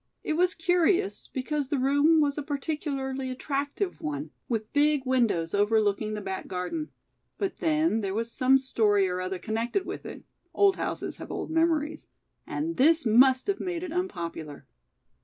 [0.23, 6.15] It was curious because the room was a particularly attractive one, with big windows overlooking
[6.15, 6.89] the back garden,
[7.37, 10.23] but then there was some story or other connected with it
[10.55, 12.07] (old houses have old memories)
[12.47, 14.65] and this must have made it unpopular.